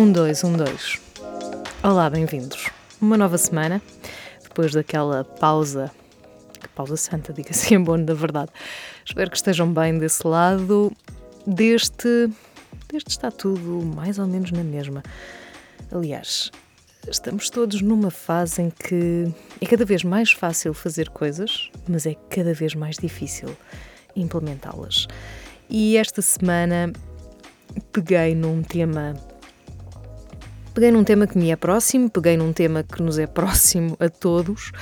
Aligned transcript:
Um, 0.00 0.12
dois, 0.12 0.42
um, 0.42 0.54
dois. 0.54 0.98
Olá, 1.82 2.08
bem-vindos. 2.08 2.70
Uma 3.02 3.18
nova 3.18 3.36
semana, 3.36 3.82
depois 4.42 4.72
daquela 4.72 5.24
pausa, 5.24 5.90
que 6.58 6.68
pausa 6.70 6.96
santa, 6.96 7.34
diga-se 7.34 7.74
em 7.74 7.84
bom 7.84 8.02
da 8.02 8.14
verdade. 8.14 8.50
Espero 9.04 9.30
que 9.30 9.36
estejam 9.36 9.70
bem 9.70 9.98
desse 9.98 10.26
lado. 10.26 10.90
Deste, 11.46 12.30
deste 12.90 13.10
está 13.10 13.30
tudo 13.30 13.84
mais 13.94 14.18
ou 14.18 14.26
menos 14.26 14.50
na 14.52 14.64
mesma. 14.64 15.02
Aliás, 15.92 16.50
estamos 17.06 17.50
todos 17.50 17.82
numa 17.82 18.10
fase 18.10 18.62
em 18.62 18.70
que 18.70 19.30
é 19.60 19.66
cada 19.66 19.84
vez 19.84 20.02
mais 20.02 20.32
fácil 20.32 20.72
fazer 20.72 21.10
coisas, 21.10 21.70
mas 21.86 22.06
é 22.06 22.14
cada 22.30 22.54
vez 22.54 22.74
mais 22.74 22.96
difícil 22.96 23.54
implementá-las. 24.16 25.06
E 25.68 25.98
esta 25.98 26.22
semana 26.22 26.90
peguei 27.92 28.34
num 28.34 28.62
tema. 28.62 29.14
Peguei 30.80 30.92
num 30.92 31.04
tema 31.04 31.26
que 31.26 31.36
me 31.36 31.50
é 31.50 31.56
próximo, 31.56 32.08
peguei 32.08 32.38
num 32.38 32.54
tema 32.54 32.82
que 32.82 33.02
nos 33.02 33.18
é 33.18 33.26
próximo 33.26 33.98
a 34.00 34.08
todos 34.08 34.72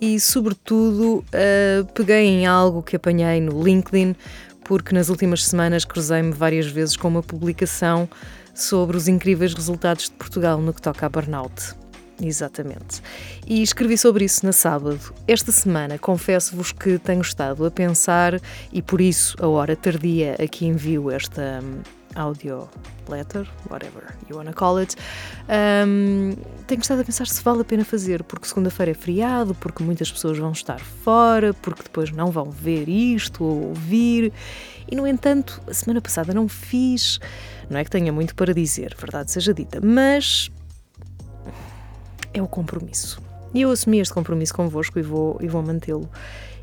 e, 0.00 0.18
sobretudo, 0.18 1.18
uh, 1.18 1.84
peguei 1.94 2.26
em 2.26 2.46
algo 2.48 2.82
que 2.82 2.96
apanhei 2.96 3.40
no 3.40 3.62
LinkedIn, 3.62 4.16
porque 4.64 4.92
nas 4.92 5.08
últimas 5.08 5.46
semanas 5.46 5.84
cruzei-me 5.84 6.32
várias 6.32 6.66
vezes 6.66 6.96
com 6.96 7.06
uma 7.06 7.22
publicação 7.22 8.08
sobre 8.56 8.96
os 8.96 9.06
incríveis 9.06 9.54
resultados 9.54 10.06
de 10.06 10.16
Portugal 10.16 10.60
no 10.60 10.74
que 10.74 10.82
toca 10.82 11.06
a 11.06 11.08
burnout. 11.08 11.76
Exatamente. 12.20 13.00
E 13.46 13.62
escrevi 13.62 13.96
sobre 13.96 14.24
isso 14.24 14.44
na 14.44 14.50
sábado. 14.50 15.14
Esta 15.28 15.52
semana, 15.52 15.96
confesso-vos 15.96 16.72
que 16.72 16.98
tenho 16.98 17.20
estado 17.20 17.64
a 17.64 17.70
pensar, 17.70 18.40
e 18.72 18.82
por 18.82 19.00
isso 19.00 19.36
a 19.40 19.46
hora 19.46 19.76
tardia 19.76 20.34
aqui 20.42 20.66
envio 20.66 21.08
esta 21.08 21.62
audio 22.16 22.68
letter, 23.08 23.46
whatever 23.70 24.14
you 24.28 24.36
wanna 24.36 24.52
call 24.52 24.78
it, 24.78 24.96
um, 25.48 26.34
tenho 26.66 26.80
estado 26.80 27.00
a 27.00 27.04
pensar 27.04 27.26
se 27.26 27.42
vale 27.42 27.60
a 27.60 27.64
pena 27.64 27.84
fazer, 27.84 28.22
porque 28.24 28.48
segunda-feira 28.48 28.92
é 28.92 28.94
feriado, 28.94 29.54
porque 29.54 29.82
muitas 29.82 30.10
pessoas 30.10 30.38
vão 30.38 30.52
estar 30.52 30.80
fora, 30.80 31.54
porque 31.54 31.82
depois 31.82 32.10
não 32.10 32.30
vão 32.30 32.50
ver 32.50 32.88
isto 32.88 33.44
ou 33.44 33.68
ouvir. 33.68 34.32
E, 34.90 34.96
no 34.96 35.06
entanto, 35.06 35.60
a 35.68 35.74
semana 35.74 36.00
passada 36.00 36.32
não 36.32 36.48
fiz. 36.48 37.18
Não 37.68 37.78
é 37.78 37.84
que 37.84 37.90
tenha 37.90 38.12
muito 38.12 38.34
para 38.34 38.54
dizer, 38.54 38.96
verdade 38.98 39.30
seja 39.30 39.52
dita, 39.52 39.80
mas 39.80 40.50
é 42.32 42.42
o 42.42 42.46
compromisso. 42.46 43.20
E 43.54 43.62
eu 43.62 43.70
assumi 43.70 44.00
este 44.00 44.12
compromisso 44.12 44.54
convosco 44.54 44.98
e 44.98 45.02
vou, 45.02 45.38
e 45.40 45.48
vou 45.48 45.62
mantê-lo. 45.62 46.08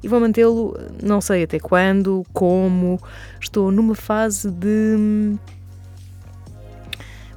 E 0.03 0.07
vou 0.07 0.19
mantê-lo, 0.19 0.77
não 1.01 1.21
sei 1.21 1.43
até 1.43 1.57
quando, 1.57 2.25
como. 2.33 2.99
Estou 3.39 3.71
numa 3.71 3.95
fase 3.95 4.51
de. 4.51 5.37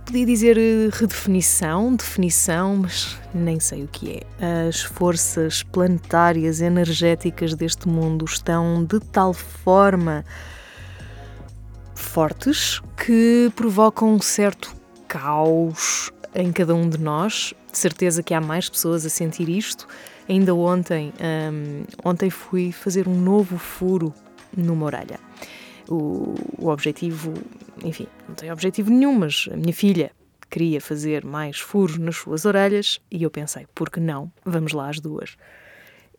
Podia 0.05 0.27
dizer 0.27 0.57
redefinição, 0.93 1.95
definição, 1.95 2.77
mas 2.77 3.19
nem 3.33 3.59
sei 3.61 3.85
o 3.85 3.89
que 3.89 4.21
é. 4.41 4.67
As 4.69 4.83
forças 4.83 5.63
planetárias, 5.63 6.61
energéticas 6.61 7.55
deste 7.55 7.89
mundo 7.89 8.25
estão 8.25 8.85
de 8.85 9.01
tal 9.01 9.33
forma 9.33 10.25
fortes 11.95 12.81
que 12.97 13.51
provocam 13.55 14.15
um 14.15 14.21
certo 14.21 14.75
caos 15.09 16.13
em 16.35 16.53
cada 16.53 16.75
um 16.75 16.89
de 16.89 16.99
nós. 16.99 17.55
De 17.71 17.79
certeza 17.79 18.23
que 18.23 18.33
há 18.33 18.41
mais 18.41 18.69
pessoas 18.69 19.05
a 19.05 19.09
sentir 19.09 19.49
isto. 19.49 19.87
Ainda 20.29 20.55
ontem, 20.55 21.13
um, 21.21 21.85
ontem 22.05 22.31
fui 22.31 22.73
fazer 22.73 23.07
um 23.07 23.15
novo 23.15 23.59
furo 23.59 24.13
numa 24.57 24.87
orelha. 24.87 25.21
O, 25.89 26.35
o 26.59 26.69
objetivo, 26.69 27.33
enfim, 27.85 28.09
não 28.29 28.35
tem 28.35 28.51
objetivo 28.51 28.91
nenhum, 28.91 29.17
mas 29.17 29.49
a 29.53 29.57
minha 29.57 29.73
filha 29.73 30.11
queria 30.51 30.81
fazer 30.81 31.25
mais 31.25 31.59
furos 31.59 31.99
nas 31.99 32.17
suas 32.17 32.45
orelhas 32.45 33.01
e 33.11 33.23
eu 33.23 33.31
pensei, 33.31 33.67
por 33.75 33.91
que 33.91 34.01
não? 34.01 34.31
Vamos 34.45 34.73
lá 34.73 34.89
as 34.89 34.99
duas 34.99 35.37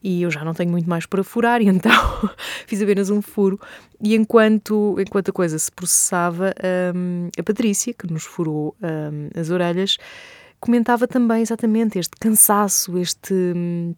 e 0.04 0.22
eu 0.22 0.32
já 0.32 0.44
não 0.44 0.54
tenho 0.54 0.70
muito 0.70 0.90
mais 0.90 1.06
para 1.06 1.24
furar, 1.24 1.62
e 1.62 1.68
então 1.68 1.92
fiz 2.66 2.82
apenas 2.82 3.10
um 3.10 3.22
furo. 3.22 3.60
E 4.02 4.16
enquanto, 4.16 4.96
enquanto 5.00 5.30
a 5.30 5.34
coisa 5.34 5.58
se 5.58 5.72
processava, 5.72 6.54
um, 6.96 7.30
a 7.38 7.44
Patrícia, 7.44 7.94
que 7.94 8.12
nos 8.12 8.24
furou 8.24 8.76
um, 8.82 9.40
as 9.40 9.50
orelhas, 9.50 9.98
comentava 10.60 11.08
também 11.08 11.42
exatamente 11.42 12.00
este 12.00 12.16
cansaço, 12.20 12.98
este. 12.98 13.34
Um, 13.34 13.96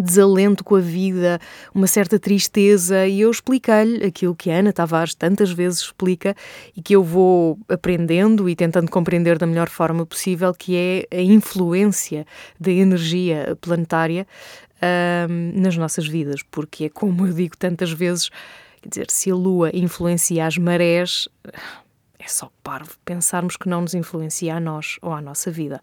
desalento 0.00 0.64
com 0.64 0.74
a 0.74 0.80
vida, 0.80 1.38
uma 1.74 1.86
certa 1.86 2.18
tristeza, 2.18 3.06
e 3.06 3.20
eu 3.20 3.30
expliquei-lhe 3.30 4.04
aquilo 4.04 4.34
que 4.34 4.50
a 4.50 4.58
Ana 4.58 4.72
Tavares 4.72 5.14
tantas 5.14 5.52
vezes 5.52 5.80
explica 5.80 6.34
e 6.76 6.82
que 6.82 6.96
eu 6.96 7.02
vou 7.02 7.58
aprendendo 7.68 8.48
e 8.48 8.56
tentando 8.56 8.90
compreender 8.90 9.38
da 9.38 9.46
melhor 9.46 9.68
forma 9.68 10.04
possível, 10.04 10.52
que 10.52 10.76
é 10.76 11.16
a 11.16 11.20
influência 11.20 12.26
da 12.58 12.70
energia 12.70 13.56
planetária 13.60 14.26
um, 15.30 15.60
nas 15.60 15.76
nossas 15.76 16.06
vidas, 16.06 16.42
porque 16.50 16.86
é 16.86 16.88
como 16.88 17.26
eu 17.26 17.32
digo 17.32 17.56
tantas 17.56 17.92
vezes, 17.92 18.28
quer 18.82 18.88
dizer, 18.88 19.06
se 19.10 19.30
a 19.30 19.34
Lua 19.34 19.70
influencia 19.72 20.46
as 20.46 20.58
marés, 20.58 21.28
é 22.26 22.28
só 22.28 22.50
parvo 22.60 22.90
pensarmos 23.04 23.56
que 23.56 23.68
não 23.68 23.82
nos 23.82 23.94
influencia 23.94 24.56
a 24.56 24.60
nós 24.60 24.98
ou 25.00 25.12
à 25.12 25.20
nossa 25.20 25.48
vida. 25.48 25.80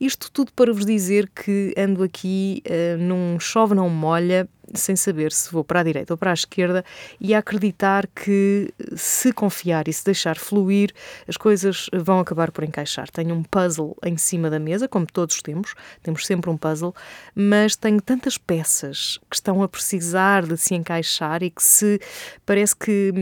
Isto 0.00 0.30
tudo 0.30 0.52
para 0.52 0.72
vos 0.72 0.86
dizer 0.86 1.28
que 1.28 1.74
ando 1.76 2.04
aqui 2.04 2.62
uh, 2.64 2.96
num 2.96 3.40
chove 3.40 3.74
não 3.74 3.90
molha 3.90 4.48
sem 4.74 4.96
saber 4.96 5.32
se 5.32 5.50
vou 5.50 5.64
para 5.64 5.80
a 5.80 5.82
direita 5.82 6.12
ou 6.12 6.18
para 6.18 6.30
a 6.30 6.34
esquerda 6.34 6.84
e 7.20 7.34
a 7.34 7.38
acreditar 7.38 8.06
que 8.06 8.72
se 8.96 9.32
confiar 9.32 9.88
e 9.88 9.92
se 9.92 10.04
deixar 10.04 10.36
fluir, 10.36 10.92
as 11.26 11.36
coisas 11.36 11.88
vão 11.92 12.20
acabar 12.20 12.50
por 12.50 12.64
encaixar. 12.64 13.10
Tenho 13.10 13.34
um 13.34 13.42
puzzle 13.42 13.96
em 14.04 14.16
cima 14.16 14.50
da 14.50 14.58
mesa, 14.58 14.88
como 14.88 15.06
todos 15.06 15.40
temos, 15.42 15.74
temos 16.02 16.26
sempre 16.26 16.50
um 16.50 16.56
puzzle, 16.56 16.94
mas 17.34 17.76
tenho 17.76 18.00
tantas 18.00 18.38
peças 18.38 19.18
que 19.28 19.36
estão 19.36 19.62
a 19.62 19.68
precisar 19.68 20.46
de 20.46 20.56
se 20.56 20.74
encaixar 20.74 21.42
e 21.42 21.50
que 21.50 21.62
se 21.62 22.00
parece 22.44 22.76
que 22.76 23.12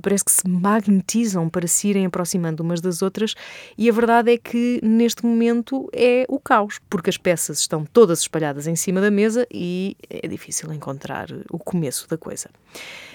parece 0.00 0.24
que 0.24 0.32
se 0.32 0.48
magnetizam 0.48 1.48
para 1.48 1.66
se 1.66 1.88
irem 1.88 2.06
aproximando 2.06 2.62
umas 2.62 2.80
das 2.80 3.02
outras 3.02 3.34
e 3.76 3.88
a 3.88 3.92
verdade 3.92 4.32
é 4.32 4.38
que 4.38 4.80
neste 4.82 5.24
momento 5.24 5.88
é 5.92 6.24
o 6.28 6.38
caos, 6.38 6.80
porque 6.88 7.10
as 7.10 7.16
peças 7.16 7.60
estão 7.60 7.84
todas 7.84 8.20
espalhadas 8.20 8.66
em 8.66 8.76
cima 8.76 9.00
da 9.00 9.10
mesa 9.10 9.46
e 9.50 9.96
é 10.08 10.26
difícil 10.26 10.68
encontrar 10.80 11.28
o 11.50 11.58
começo 11.58 12.08
da 12.08 12.16
coisa. 12.16 12.48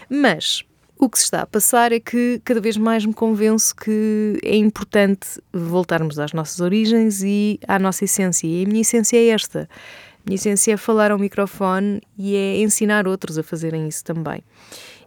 Mas 0.08 0.64
o 0.98 1.10
que 1.10 1.18
se 1.18 1.26
está 1.26 1.42
a 1.42 1.46
passar 1.46 1.92
é 1.92 2.00
que 2.00 2.40
cada 2.46 2.62
vez 2.62 2.78
mais 2.78 3.06
me 3.06 3.14
convenço 3.14 3.76
que 3.76 4.40
é 4.44 4.56
importante 4.56 5.42
voltarmos 5.52 6.18
às 6.20 6.32
nossas 6.32 6.62
origens 6.62 7.22
e 7.24 7.60
à 7.68 7.78
nossa 7.80 8.06
essência. 8.06 8.48
E 8.48 8.64
a 8.64 8.68
minha 8.68 8.82
essência 8.82 9.18
é 9.18 9.28
esta. 9.28 9.68
A 9.70 10.24
minha 10.26 10.36
essência 10.36 10.74
é 10.74 10.78
falar 10.78 11.12
ao 11.12 11.20
microfone 11.20 12.02
e 12.18 12.36
é 12.36 12.60
ensinar 12.60 13.08
outros 13.08 13.38
a 13.38 13.44
fazerem 13.44 13.88
isso 13.88 14.04
também. 14.06 14.42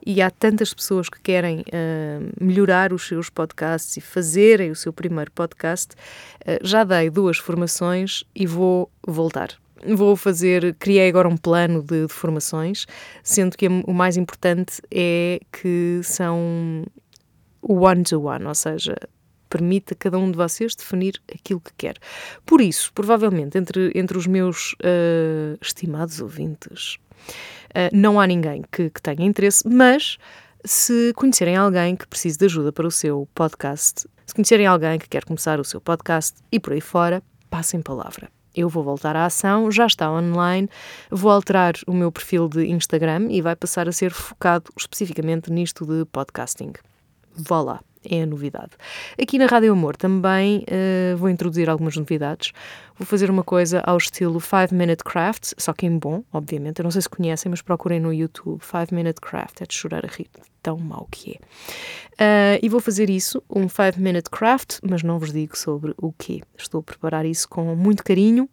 E 0.04 0.20
há 0.20 0.30
tantas 0.30 0.74
pessoas 0.74 1.08
que 1.08 1.20
querem 1.20 1.60
uh, 1.60 2.44
melhorar 2.44 2.92
os 2.92 3.06
seus 3.06 3.30
podcasts 3.30 3.96
e 3.96 4.00
fazerem 4.00 4.70
o 4.70 4.76
seu 4.76 4.92
primeiro 4.92 5.30
podcast. 5.32 5.94
Uh, 6.42 6.58
já 6.62 6.84
dei 6.84 7.10
duas 7.10 7.38
formações 7.38 8.24
e 8.34 8.46
vou 8.46 8.90
voltar 9.06 9.58
vou 9.96 10.16
fazer, 10.16 10.74
criei 10.78 11.08
agora 11.08 11.28
um 11.28 11.36
plano 11.36 11.82
de, 11.82 12.06
de 12.06 12.12
formações, 12.12 12.86
sendo 13.22 13.56
que 13.56 13.66
o 13.66 13.92
mais 13.92 14.16
importante 14.16 14.80
é 14.90 15.40
que 15.52 16.00
são 16.02 16.84
one-to-one, 17.62 18.44
ou 18.44 18.54
seja, 18.54 18.96
permite 19.48 19.92
a 19.92 19.96
cada 19.96 20.18
um 20.18 20.30
de 20.30 20.36
vocês 20.36 20.74
definir 20.74 21.20
aquilo 21.32 21.60
que 21.60 21.72
quer. 21.76 21.96
Por 22.44 22.60
isso, 22.60 22.92
provavelmente, 22.92 23.58
entre, 23.58 23.92
entre 23.94 24.16
os 24.16 24.26
meus 24.26 24.72
uh, 24.74 25.58
estimados 25.60 26.20
ouvintes, 26.20 26.98
uh, 27.70 27.90
não 27.92 28.20
há 28.20 28.26
ninguém 28.26 28.62
que, 28.70 28.90
que 28.90 29.02
tenha 29.02 29.24
interesse, 29.24 29.66
mas 29.66 30.18
se 30.64 31.12
conhecerem 31.14 31.56
alguém 31.56 31.96
que 31.96 32.06
precise 32.06 32.38
de 32.38 32.44
ajuda 32.44 32.72
para 32.72 32.86
o 32.86 32.90
seu 32.90 33.28
podcast, 33.34 34.06
se 34.26 34.34
conhecerem 34.34 34.66
alguém 34.66 34.98
que 34.98 35.08
quer 35.08 35.24
começar 35.24 35.58
o 35.58 35.64
seu 35.64 35.80
podcast 35.80 36.36
e 36.52 36.60
por 36.60 36.72
aí 36.72 36.80
fora, 36.80 37.22
passem 37.48 37.80
palavra 37.80 38.37
eu 38.54 38.68
vou 38.68 38.82
voltar 38.82 39.16
à 39.16 39.26
ação, 39.26 39.70
já 39.70 39.86
está 39.86 40.10
online, 40.10 40.68
vou 41.10 41.30
alterar 41.30 41.74
o 41.86 41.92
meu 41.92 42.10
perfil 42.10 42.48
de 42.48 42.66
Instagram 42.66 43.28
e 43.30 43.40
vai 43.40 43.56
passar 43.56 43.88
a 43.88 43.92
ser 43.92 44.10
focado 44.10 44.70
especificamente 44.76 45.50
nisto 45.50 45.86
de 45.86 46.04
podcasting. 46.06 46.72
Vá 47.36 47.60
lá, 47.60 47.80
é 48.04 48.22
a 48.22 48.26
novidade. 48.26 48.70
Aqui 49.20 49.38
na 49.38 49.46
Rádio 49.46 49.72
Amor 49.72 49.96
também 49.96 50.64
uh, 50.64 51.16
vou 51.16 51.28
introduzir 51.28 51.68
algumas 51.68 51.96
novidades. 51.96 52.52
Vou 52.96 53.06
fazer 53.06 53.30
uma 53.30 53.44
coisa 53.44 53.80
ao 53.80 53.96
estilo 53.96 54.40
5 54.40 54.74
Minute 54.74 55.04
Craft, 55.04 55.52
só 55.56 55.72
que 55.72 55.86
em 55.86 55.98
bom, 55.98 56.24
obviamente. 56.32 56.80
Eu 56.80 56.84
não 56.84 56.90
sei 56.90 57.02
se 57.02 57.08
conhecem, 57.08 57.50
mas 57.50 57.62
procurem 57.62 58.00
no 58.00 58.12
YouTube 58.12 58.60
5 58.62 58.94
Minute 58.94 59.20
Craft, 59.20 59.62
é 59.62 59.66
de 59.66 59.74
chorar 59.74 60.04
a 60.04 60.08
rir, 60.08 60.28
tão 60.62 60.78
mau 60.78 61.06
que 61.10 61.38
é. 62.18 62.56
Uh, 62.56 62.58
e 62.62 62.68
vou 62.68 62.80
fazer 62.80 63.08
isso, 63.08 63.42
um 63.48 63.68
5 63.68 64.00
Minute 64.00 64.30
Craft, 64.30 64.78
mas 64.82 65.02
não 65.02 65.18
vos 65.18 65.32
digo 65.32 65.56
sobre 65.56 65.94
o 65.96 66.12
quê. 66.12 66.40
Estou 66.56 66.80
a 66.80 66.82
preparar 66.82 67.24
isso 67.24 67.48
com 67.48 67.74
muito 67.76 68.02
carinho 68.02 68.48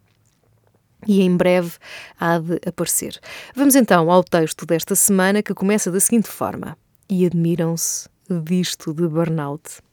e 1.06 1.22
em 1.22 1.36
breve 1.36 1.72
há 2.18 2.38
de 2.38 2.60
aparecer. 2.66 3.18
Vamos 3.54 3.74
então 3.74 4.10
ao 4.10 4.22
texto 4.22 4.66
desta 4.66 4.94
semana 4.94 5.42
que 5.42 5.54
começa 5.54 5.90
da 5.90 6.00
seguinte 6.00 6.28
forma: 6.28 6.76
E 7.08 7.26
admiram-se 7.26 8.08
disto 8.28 8.92
de 8.92 9.06
burnout. 9.08 9.86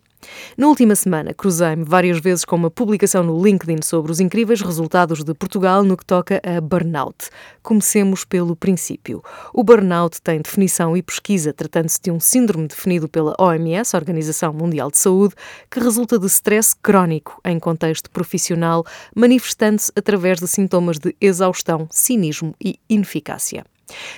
Na 0.58 0.68
última 0.68 0.96
semana, 0.96 1.34
cruzei-me 1.34 1.84
várias 1.84 2.20
vezes 2.20 2.46
com 2.46 2.56
uma 2.56 2.72
publicação 2.72 3.24
no 3.24 3.44
LinkedIn 3.44 3.82
sobre 3.82 4.12
os 4.12 4.20
incríveis 4.20 4.62
resultados 4.62 5.24
de 5.24 5.34
Portugal 5.34 5.84
no 5.84 5.98
que 5.98 6.06
toca 6.06 6.42
a 6.44 6.62
burnout. 6.62 7.30
Comecemos 7.62 8.24
pelo 8.24 8.56
princípio. 8.56 9.24
O 9.54 9.64
burnout 9.64 10.22
tem 10.22 10.42
definição 10.42 10.96
e 10.96 11.02
pesquisa, 11.02 11.54
tratando-se 11.54 12.00
de 12.02 12.12
um 12.12 12.20
síndrome 12.20 12.68
definido 12.68 13.08
pela 13.08 13.36
OMS, 13.40 13.96
Organização 13.96 14.54
Mundial 14.54 14.92
de 14.92 14.98
Saúde, 14.98 15.36
que 15.70 15.80
resulta 15.80 16.18
de 16.18 16.28
stress 16.28 16.76
crónico 16.82 17.40
em 17.44 17.60
contexto 17.60 18.10
profissional, 18.10 18.86
manifestando-se 19.16 19.92
através 19.96 20.40
de 20.40 20.48
sintomas 20.48 21.00
de 21.00 21.16
exaustão, 21.20 21.88
cinismo 21.90 22.56
e 22.64 22.80
ineficácia. 22.90 23.66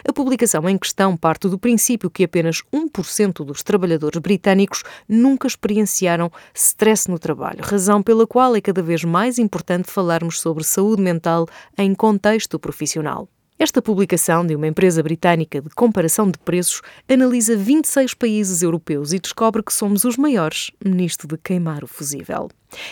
A 0.07 0.13
publicação 0.13 0.68
em 0.69 0.77
questão 0.77 1.16
parte 1.18 1.48
do 1.48 1.57
princípio 1.57 2.10
que 2.10 2.24
apenas 2.24 2.63
1% 2.74 3.45
dos 3.45 3.63
trabalhadores 3.63 4.19
britânicos 4.19 4.83
nunca 5.07 5.48
experienciaram 5.48 6.31
stress 6.54 7.10
no 7.10 7.19
trabalho, 7.19 7.63
razão 7.63 8.01
pela 8.01 8.27
qual 8.27 8.56
é 8.56 8.62
cada 8.62 8.81
vez 8.81 9.04
mais 9.04 9.38
importante 9.38 9.92
falarmos 9.92 10.39
sobre 10.39 10.63
saúde 10.63 11.01
mental 11.01 11.48
em 11.77 11.94
contexto 11.94 12.60
profissional. 12.60 13.27
Esta 13.57 13.81
publicação 13.81 14.45
de 14.45 14.53
uma 14.53 14.67
empresa 14.67 15.01
britânica 15.01 15.61
de 15.61 15.69
comparação 15.69 16.29
de 16.29 16.37
preços 16.37 16.81
analisa 17.07 17.55
26 17.55 18.13
países 18.13 18.61
europeus 18.61 19.13
e 19.13 19.19
descobre 19.19 19.63
que 19.63 19.73
somos 19.73 20.03
os 20.03 20.17
maiores 20.17 20.71
nisto 20.83 21.25
de 21.25 21.37
queimar 21.37 21.81
o 21.81 21.87
fusível. 21.87 22.49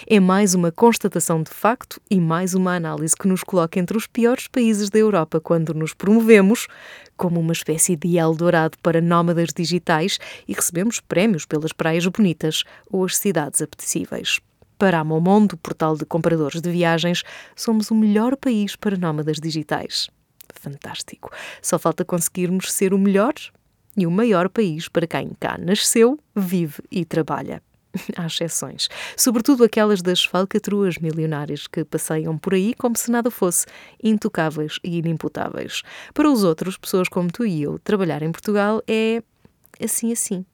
É 0.07 0.21
mais 0.21 0.55
uma 0.55 0.71
constatação 0.71 1.43
de 1.43 1.51
facto 1.51 1.99
e 2.09 2.17
mais 2.17 2.53
uma 2.53 2.75
análise 2.75 3.13
que 3.13 3.27
nos 3.27 3.43
coloca 3.43 3.77
entre 3.77 3.97
os 3.97 4.07
piores 4.07 4.47
países 4.47 4.89
da 4.89 4.97
Europa 4.97 5.41
quando 5.41 5.73
nos 5.73 5.93
promovemos 5.93 6.67
como 7.17 7.41
uma 7.41 7.51
espécie 7.51 7.97
de 7.97 8.17
Eldorado 8.17 8.77
para 8.81 9.01
nómadas 9.01 9.49
digitais 9.53 10.17
e 10.47 10.53
recebemos 10.53 11.01
prémios 11.01 11.45
pelas 11.45 11.73
praias 11.73 12.07
bonitas 12.07 12.63
ou 12.89 13.03
as 13.03 13.17
cidades 13.17 13.61
apetecíveis. 13.61 14.39
Para 14.77 15.01
a 15.01 15.03
Momondo, 15.03 15.57
portal 15.57 15.97
de 15.97 16.05
compradores 16.05 16.61
de 16.61 16.71
viagens, 16.71 17.21
somos 17.53 17.91
o 17.91 17.95
melhor 17.95 18.37
país 18.37 18.77
para 18.77 18.95
nómadas 18.95 19.41
digitais 19.41 20.07
fantástico. 20.53 21.29
Só 21.61 21.77
falta 21.77 22.05
conseguirmos 22.05 22.71
ser 22.71 22.93
o 22.93 22.97
melhor 22.97 23.33
e 23.95 24.07
o 24.07 24.11
maior 24.11 24.49
país 24.49 24.87
para 24.87 25.07
quem 25.07 25.31
cá 25.39 25.57
nasceu, 25.57 26.19
vive 26.35 26.81
e 26.91 27.05
trabalha. 27.05 27.61
Há 28.17 28.25
exceções, 28.25 28.89
sobretudo 29.15 29.63
aquelas 29.63 30.01
das 30.01 30.25
falcatruas 30.25 30.97
milionárias 30.97 31.67
que 31.67 31.85
passeiam 31.85 32.37
por 32.37 32.55
aí 32.55 32.73
como 32.73 32.97
se 32.97 33.11
nada 33.11 33.29
fosse, 33.29 33.67
intocáveis 34.03 34.79
e 34.83 34.97
inimputáveis. 34.97 35.83
Para 36.11 36.31
os 36.31 36.43
outros, 36.43 36.75
pessoas 36.75 37.07
como 37.07 37.31
tu 37.31 37.45
e 37.45 37.61
eu, 37.61 37.77
trabalhar 37.79 38.23
em 38.23 38.31
Portugal 38.31 38.81
é 38.87 39.21
assim 39.79 40.11
assim 40.11 40.45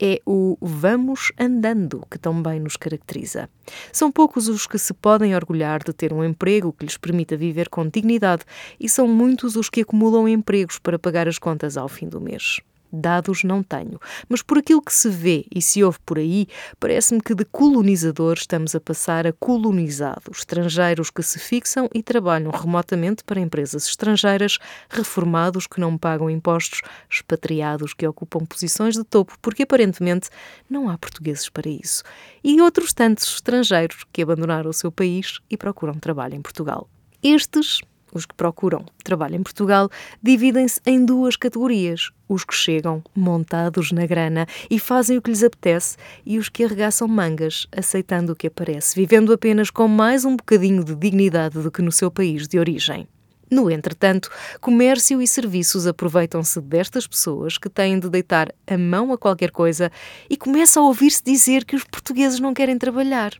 é 0.00 0.20
o 0.26 0.56
vamos 0.60 1.32
andando 1.38 2.04
que 2.10 2.18
tão 2.18 2.42
bem 2.42 2.60
nos 2.60 2.76
caracteriza. 2.76 3.48
São 3.92 4.10
poucos 4.10 4.48
os 4.48 4.66
que 4.66 4.78
se 4.78 4.94
podem 4.94 5.34
orgulhar 5.34 5.82
de 5.82 5.92
ter 5.92 6.12
um 6.12 6.24
emprego 6.24 6.72
que 6.72 6.84
lhes 6.84 6.96
permita 6.96 7.36
viver 7.36 7.68
com 7.68 7.86
dignidade 7.86 8.44
e 8.78 8.88
são 8.88 9.06
muitos 9.06 9.56
os 9.56 9.68
que 9.68 9.82
acumulam 9.82 10.28
empregos 10.28 10.78
para 10.78 10.98
pagar 10.98 11.28
as 11.28 11.38
contas 11.38 11.76
ao 11.76 11.88
fim 11.88 12.08
do 12.08 12.20
mês. 12.20 12.60
Dados 12.92 13.44
não 13.44 13.62
tenho, 13.62 14.00
mas 14.28 14.42
por 14.42 14.58
aquilo 14.58 14.80
que 14.80 14.92
se 14.92 15.08
vê 15.08 15.44
e 15.54 15.60
se 15.60 15.84
ouve 15.84 15.98
por 16.06 16.18
aí, 16.18 16.46
parece-me 16.80 17.20
que 17.20 17.34
de 17.34 17.44
colonizador 17.44 18.34
estamos 18.34 18.74
a 18.74 18.80
passar 18.80 19.26
a 19.26 19.32
colonizados, 19.32 20.38
estrangeiros 20.38 21.10
que 21.10 21.22
se 21.22 21.38
fixam 21.38 21.88
e 21.94 22.02
trabalham 22.02 22.50
remotamente 22.50 23.22
para 23.24 23.40
empresas 23.40 23.86
estrangeiras, 23.86 24.58
reformados 24.88 25.66
que 25.66 25.80
não 25.80 25.98
pagam 25.98 26.30
impostos, 26.30 26.80
expatriados 27.10 27.92
que 27.92 28.06
ocupam 28.06 28.44
posições 28.46 28.94
de 28.94 29.04
topo 29.04 29.36
porque 29.42 29.64
aparentemente 29.64 30.30
não 30.68 30.88
há 30.88 30.96
portugueses 30.96 31.48
para 31.48 31.68
isso, 31.68 32.02
e 32.42 32.60
outros 32.60 32.92
tantos 32.92 33.34
estrangeiros 33.34 34.04
que 34.12 34.22
abandonaram 34.22 34.70
o 34.70 34.74
seu 34.74 34.90
país 34.90 35.40
e 35.50 35.56
procuram 35.56 35.94
trabalho 35.94 36.34
em 36.34 36.42
Portugal. 36.42 36.88
Estes 37.22 37.80
os 38.12 38.26
que 38.26 38.34
procuram 38.34 38.84
trabalho 39.04 39.36
em 39.36 39.42
Portugal 39.42 39.90
dividem-se 40.22 40.80
em 40.86 41.04
duas 41.04 41.36
categorias: 41.36 42.10
os 42.28 42.44
que 42.44 42.54
chegam 42.54 43.02
montados 43.14 43.92
na 43.92 44.06
grana 44.06 44.46
e 44.70 44.78
fazem 44.78 45.16
o 45.18 45.22
que 45.22 45.30
lhes 45.30 45.42
apetece, 45.42 45.96
e 46.24 46.38
os 46.38 46.48
que 46.48 46.64
arregaçam 46.64 47.08
mangas, 47.08 47.66
aceitando 47.76 48.32
o 48.32 48.36
que 48.36 48.46
aparece, 48.46 48.94
vivendo 48.94 49.32
apenas 49.32 49.70
com 49.70 49.88
mais 49.88 50.24
um 50.24 50.36
bocadinho 50.36 50.84
de 50.84 50.94
dignidade 50.94 51.60
do 51.60 51.70
que 51.70 51.82
no 51.82 51.92
seu 51.92 52.10
país 52.10 52.46
de 52.46 52.58
origem. 52.58 53.08
No 53.50 53.70
entretanto, 53.70 54.30
comércio 54.60 55.22
e 55.22 55.26
serviços 55.26 55.86
aproveitam-se 55.86 56.60
destas 56.60 57.06
pessoas 57.06 57.56
que 57.56 57.70
têm 57.70 57.98
de 57.98 58.10
deitar 58.10 58.52
a 58.66 58.76
mão 58.76 59.10
a 59.10 59.16
qualquer 59.16 59.50
coisa 59.50 59.90
e 60.28 60.36
começa 60.36 60.78
a 60.78 60.82
ouvir-se 60.82 61.24
dizer 61.24 61.64
que 61.64 61.74
os 61.74 61.82
portugueses 61.84 62.40
não 62.40 62.52
querem 62.52 62.76
trabalhar 62.76 63.32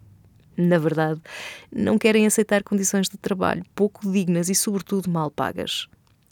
na 0.59 0.77
verdade, 0.77 1.21
não 1.73 1.97
querem 1.97 2.27
aceitar 2.27 2.65
condições 2.65 3.09
de 3.09 3.17
trabalho 3.17 3.65
pouco 3.77 4.11
dignas 4.11 4.49
e, 4.49 4.55
sobretudo, 4.55 5.09
mal 5.09 5.31
pagas. 5.31 5.89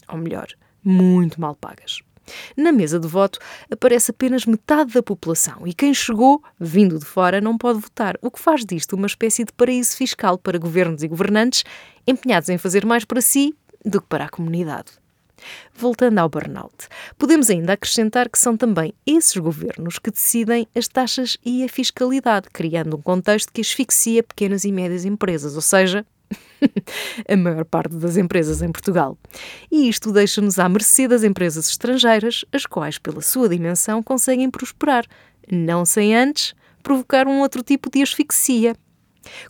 Ou 0.09 0.19
melhor, 0.19 0.49
muito 0.85 1.41
mal 1.41 1.55
pagas. 1.55 2.01
Na 2.57 2.73
mesa 2.73 2.99
de 2.99 3.07
voto 3.07 3.39
aparece 3.71 4.11
apenas 4.11 4.47
metade 4.47 4.93
da 4.93 5.03
população 5.03 5.65
e 5.65 5.73
quem 5.73 5.95
chegou, 5.95 6.43
vindo 6.59 6.99
de 6.99 7.05
fora, 7.05 7.41
não 7.41 7.57
pode 7.57 7.79
votar, 7.79 8.19
o 8.21 8.33
que 8.33 8.41
faz 8.41 8.65
disto 8.65 8.97
uma 8.97 9.07
espécie 9.07 9.45
de 9.45 9.53
paraíso 9.53 9.97
fiscal 9.97 10.37
para 10.37 10.59
governos 10.59 11.05
e 11.05 11.09
governantes 11.09 11.63
empenhados 12.05 12.49
em 12.49 12.59
fazer 12.59 12.85
mais 12.85 13.05
para 13.05 13.21
si 13.21 13.55
do 13.85 14.01
que 14.01 14.09
para 14.09 14.25
a 14.25 14.29
comunidade. 14.29 14.91
Voltando 15.75 16.19
ao 16.19 16.29
burnout, 16.29 16.89
podemos 17.19 17.51
ainda 17.51 17.75
acrescentar 17.75 18.29
que 18.29 18.39
são 18.39 18.57
também 18.57 18.95
esses 19.07 19.37
governos 19.37 19.99
que 19.99 20.11
decidem 20.11 20.67
as 20.75 20.89
taxas 20.89 21.37
e 21.45 21.65
a 21.65 21.69
fiscalidade, 21.69 22.49
criando 22.53 22.97
um 22.97 23.03
contexto 23.03 23.53
que 23.53 23.61
asfixia 23.61 24.23
pequenas 24.23 24.65
e 24.65 24.73
médias 24.73 25.05
empresas, 25.05 25.55
ou 25.55 25.63
seja, 25.63 26.07
a 27.29 27.37
maior 27.37 27.65
parte 27.65 27.95
das 27.97 28.17
empresas 28.17 28.63
em 28.63 28.73
Portugal. 28.73 29.19
E 29.71 29.89
isto 29.89 30.13
deixa-nos 30.13 30.59
à 30.59 30.69
mercê 30.69 31.07
das 31.07 31.23
empresas 31.23 31.69
estrangeiras, 31.69 32.45
as 32.53 32.67
quais, 32.67 32.99
pela 32.99 33.21
sua 33.21 33.49
dimensão, 33.49 34.03
conseguem 34.03 34.51
prosperar, 34.51 35.05
não 35.51 35.85
sem 35.85 36.17
antes 36.17 36.55
provocar 36.83 37.27
um 37.27 37.41
outro 37.41 37.63
tipo 37.63 37.91
de 37.91 38.03
asfixia. 38.03 38.77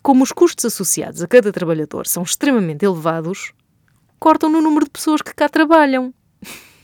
Como 0.01 0.23
os 0.23 0.31
custos 0.31 0.65
associados 0.65 1.21
a 1.21 1.27
cada 1.27 1.51
trabalhador 1.51 2.07
são 2.07 2.23
extremamente 2.23 2.83
elevados, 2.83 3.51
cortam 4.19 4.49
no 4.49 4.61
número 4.61 4.85
de 4.85 4.91
pessoas 4.91 5.21
que 5.21 5.33
cá 5.33 5.49
trabalham. 5.49 6.13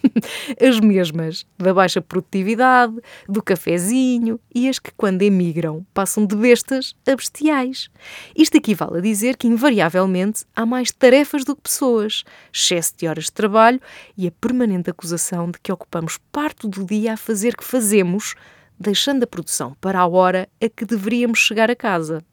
as 0.62 0.80
mesmas 0.80 1.46
da 1.58 1.74
baixa 1.74 2.02
produtividade, 2.02 2.96
do 3.28 3.42
cafezinho 3.42 4.40
e 4.54 4.68
as 4.68 4.80
que, 4.80 4.92
quando 4.96 5.22
emigram, 5.22 5.86
passam 5.94 6.26
de 6.26 6.36
bestas 6.36 6.96
a 7.08 7.16
bestiais. 7.16 7.90
Isto 8.36 8.58
equivale 8.58 8.98
a 8.98 9.02
dizer 9.02 9.38
que, 9.38 9.48
invariavelmente, 9.48 10.46
há 10.56 10.66
mais 10.66 10.92
tarefas 10.92 11.44
do 11.44 11.56
que 11.56 11.64
pessoas, 11.64 12.24
excesso 12.54 12.94
de 12.98 13.08
horas 13.08 13.26
de 13.26 13.32
trabalho 13.32 13.82
e 14.18 14.28
a 14.28 14.32
permanente 14.32 14.90
acusação 14.90 15.50
de 15.50 15.60
que 15.60 15.72
ocupamos 15.72 16.18
parte 16.32 16.68
do 16.68 16.86
dia 16.86 17.14
a 17.14 17.18
fazer 17.18 17.56
que 17.56 17.64
fazemos, 17.64 18.36
deixando 18.80 19.24
a 19.24 19.28
produção 19.28 19.76
para 19.80 20.00
a 20.00 20.08
hora 20.08 20.50
a 20.62 20.70
que 20.70 20.86
deveríamos 20.86 21.40
chegar 21.40 21.70
a 21.72 21.76
casa. 21.76 22.24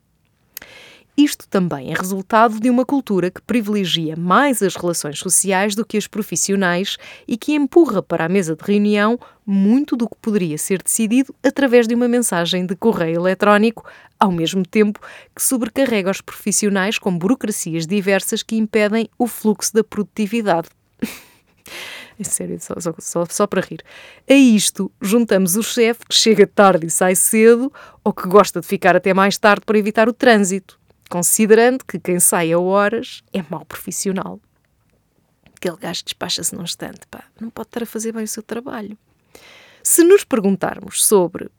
Isto 1.22 1.46
também 1.48 1.92
é 1.92 1.94
resultado 1.94 2.58
de 2.58 2.70
uma 2.70 2.82
cultura 2.82 3.30
que 3.30 3.42
privilegia 3.42 4.16
mais 4.16 4.62
as 4.62 4.74
relações 4.74 5.18
sociais 5.18 5.74
do 5.74 5.84
que 5.84 5.98
as 5.98 6.06
profissionais 6.06 6.96
e 7.28 7.36
que 7.36 7.52
empurra 7.52 8.02
para 8.02 8.24
a 8.24 8.28
mesa 8.28 8.56
de 8.56 8.64
reunião 8.64 9.20
muito 9.44 9.96
do 9.96 10.08
que 10.08 10.16
poderia 10.22 10.56
ser 10.56 10.82
decidido 10.82 11.34
através 11.42 11.86
de 11.86 11.94
uma 11.94 12.08
mensagem 12.08 12.64
de 12.64 12.74
correio 12.74 13.16
eletrónico, 13.16 13.84
ao 14.18 14.32
mesmo 14.32 14.64
tempo 14.64 14.98
que 15.36 15.42
sobrecarrega 15.42 16.10
os 16.10 16.22
profissionais 16.22 16.98
com 16.98 17.18
burocracias 17.18 17.86
diversas 17.86 18.42
que 18.42 18.56
impedem 18.56 19.06
o 19.18 19.26
fluxo 19.26 19.74
da 19.74 19.84
produtividade. 19.84 20.68
É 22.18 22.24
sério, 22.24 22.60
só, 22.60 22.74
só, 22.78 22.92
só, 22.98 23.24
só, 23.30 23.46
para 23.46 23.62
rir. 23.62 23.82
A 24.28 24.34
isto 24.34 24.92
juntamos 25.00 25.56
o 25.56 25.62
chefe 25.62 26.00
que 26.06 26.14
chega 26.14 26.46
tarde 26.46 26.86
e 26.86 26.90
sai 26.90 27.14
cedo, 27.14 27.72
ou 28.04 28.12
que 28.12 28.28
gosta 28.28 28.60
de 28.60 28.66
ficar 28.66 28.94
até 28.94 29.14
mais 29.14 29.38
tarde 29.38 29.64
para 29.64 29.78
evitar 29.78 30.06
o 30.06 30.12
trânsito 30.12 30.79
considerando 31.10 31.84
que 31.84 31.98
quem 31.98 32.20
sai 32.20 32.52
a 32.52 32.58
horas 32.58 33.22
é 33.32 33.44
mau 33.50 33.64
profissional. 33.64 34.40
Aquele 35.56 35.76
gajo 35.76 36.04
despacha-se 36.04 36.54
num 36.54 36.62
instante, 36.62 37.00
pá, 37.10 37.24
não 37.38 37.50
pode 37.50 37.68
estar 37.68 37.82
a 37.82 37.86
fazer 37.86 38.12
bem 38.12 38.24
o 38.24 38.28
seu 38.28 38.42
trabalho. 38.42 38.96
Se 39.82 40.04
nos 40.04 40.24
perguntarmos 40.24 41.04
sobre 41.04 41.50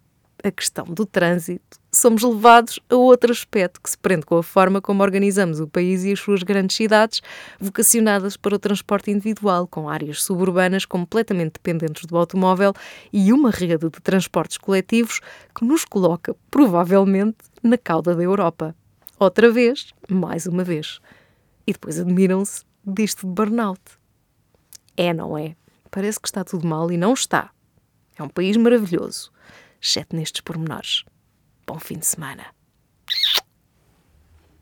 a 0.43 0.49
questão 0.49 0.85
do 0.85 1.05
trânsito, 1.05 1.79
somos 1.91 2.23
levados 2.23 2.79
a 2.89 2.95
outro 2.95 3.31
aspecto 3.31 3.79
que 3.81 3.89
se 3.89 3.97
prende 3.97 4.25
com 4.25 4.37
a 4.37 4.43
forma 4.43 4.81
como 4.81 5.03
organizamos 5.03 5.59
o 5.59 5.67
país 5.67 6.03
e 6.03 6.13
as 6.13 6.19
suas 6.19 6.41
grandes 6.41 6.75
cidades, 6.75 7.21
vocacionadas 7.59 8.37
para 8.37 8.55
o 8.55 8.59
transporte 8.59 9.11
individual, 9.11 9.67
com 9.67 9.89
áreas 9.89 10.23
suburbanas 10.23 10.85
completamente 10.85 11.53
dependentes 11.53 12.05
do 12.05 12.17
automóvel 12.17 12.73
e 13.11 13.33
uma 13.33 13.51
rede 13.51 13.89
de 13.89 14.01
transportes 14.01 14.57
coletivos 14.57 15.19
que 15.53 15.65
nos 15.65 15.83
coloca, 15.85 16.35
provavelmente, 16.49 17.37
na 17.61 17.77
cauda 17.77 18.15
da 18.15 18.23
Europa. 18.23 18.73
Outra 19.21 19.51
vez, 19.51 19.93
mais 20.09 20.47
uma 20.47 20.63
vez. 20.63 20.99
E 21.67 21.73
depois 21.73 21.99
admiram-se 21.99 22.63
disto 22.83 23.27
de 23.27 23.31
burnout. 23.31 23.79
É, 24.97 25.13
não 25.13 25.37
é? 25.37 25.55
Parece 25.91 26.19
que 26.19 26.27
está 26.27 26.43
tudo 26.43 26.67
mal 26.67 26.91
e 26.91 26.97
não 26.97 27.13
está. 27.13 27.51
É 28.17 28.23
um 28.23 28.27
país 28.27 28.57
maravilhoso, 28.57 29.31
exceto 29.79 30.15
nestes 30.15 30.41
pormenores. 30.41 31.05
Bom 31.67 31.77
fim 31.77 31.99
de 31.99 32.07
semana. 32.07 32.47